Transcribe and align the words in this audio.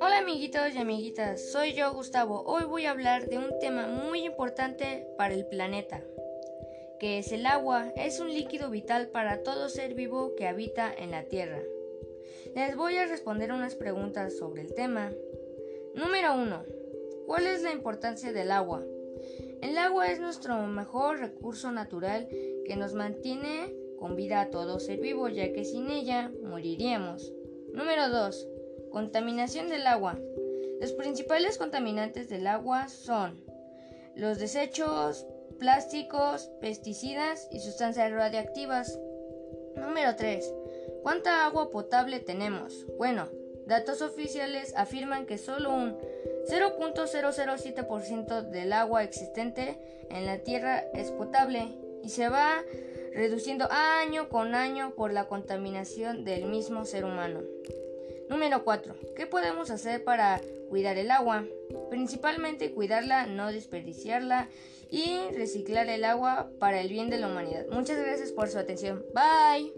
Hola 0.00 0.18
amiguitos 0.18 0.72
y 0.74 0.78
amiguitas, 0.78 1.50
soy 1.50 1.72
yo 1.72 1.92
Gustavo. 1.92 2.44
Hoy 2.46 2.62
voy 2.66 2.86
a 2.86 2.92
hablar 2.92 3.28
de 3.28 3.38
un 3.38 3.58
tema 3.58 3.88
muy 3.88 4.24
importante 4.24 5.08
para 5.18 5.34
el 5.34 5.46
planeta, 5.46 6.04
que 7.00 7.18
es 7.18 7.32
el 7.32 7.46
agua. 7.46 7.92
Es 7.96 8.20
un 8.20 8.32
líquido 8.32 8.70
vital 8.70 9.08
para 9.08 9.42
todo 9.42 9.68
ser 9.68 9.94
vivo 9.94 10.36
que 10.36 10.46
habita 10.46 10.94
en 10.96 11.10
la 11.10 11.24
Tierra. 11.24 11.62
Les 12.54 12.76
voy 12.76 12.96
a 12.96 13.06
responder 13.06 13.50
unas 13.50 13.74
preguntas 13.74 14.36
sobre 14.36 14.62
el 14.62 14.72
tema. 14.72 15.12
Número 15.96 16.36
1. 16.36 16.64
¿Cuál 17.26 17.48
es 17.48 17.64
la 17.64 17.72
importancia 17.72 18.32
del 18.32 18.52
agua? 18.52 18.86
El 19.62 19.78
agua 19.78 20.10
es 20.10 20.20
nuestro 20.20 20.66
mejor 20.66 21.18
recurso 21.18 21.72
natural 21.72 22.28
que 22.28 22.76
nos 22.76 22.94
mantiene 22.94 23.74
con 23.98 24.16
vida 24.16 24.40
a 24.40 24.50
todo 24.50 24.78
ser 24.78 25.00
vivo, 25.00 25.28
ya 25.28 25.52
que 25.52 25.64
sin 25.64 25.90
ella 25.90 26.30
moriríamos. 26.42 27.32
Número 27.72 28.08
2. 28.08 28.48
Contaminación 28.90 29.68
del 29.68 29.86
agua. 29.86 30.18
Los 30.80 30.92
principales 30.92 31.58
contaminantes 31.58 32.28
del 32.28 32.46
agua 32.46 32.88
son 32.88 33.42
los 34.14 34.38
desechos, 34.38 35.26
plásticos, 35.58 36.50
pesticidas 36.60 37.48
y 37.50 37.60
sustancias 37.60 38.12
radiactivas. 38.12 38.98
Número 39.76 40.16
3. 40.16 40.54
¿Cuánta 41.02 41.46
agua 41.46 41.70
potable 41.70 42.20
tenemos? 42.20 42.86
Bueno, 42.98 43.28
datos 43.66 44.02
oficiales 44.02 44.72
afirman 44.76 45.26
que 45.26 45.38
solo 45.38 45.70
un 45.70 45.96
0.007% 46.48 48.42
del 48.42 48.72
agua 48.72 49.02
existente 49.02 49.78
en 50.10 50.26
la 50.26 50.38
Tierra 50.38 50.84
es 50.94 51.10
potable 51.10 51.68
y 52.02 52.08
se 52.08 52.28
va 52.28 52.62
reduciendo 53.12 53.66
año 53.70 54.28
con 54.28 54.54
año 54.54 54.94
por 54.94 55.12
la 55.12 55.26
contaminación 55.26 56.24
del 56.24 56.46
mismo 56.46 56.84
ser 56.84 57.04
humano. 57.04 57.40
Número 58.28 58.64
4. 58.64 58.94
¿Qué 59.14 59.26
podemos 59.26 59.70
hacer 59.70 60.04
para 60.04 60.40
cuidar 60.68 60.98
el 60.98 61.10
agua? 61.10 61.44
Principalmente 61.90 62.72
cuidarla, 62.72 63.26
no 63.26 63.52
desperdiciarla 63.52 64.48
y 64.90 65.18
reciclar 65.34 65.88
el 65.88 66.04
agua 66.04 66.50
para 66.58 66.80
el 66.80 66.88
bien 66.88 67.10
de 67.10 67.18
la 67.18 67.28
humanidad. 67.28 67.66
Muchas 67.70 67.98
gracias 67.98 68.32
por 68.32 68.48
su 68.48 68.58
atención. 68.58 69.04
Bye. 69.14 69.72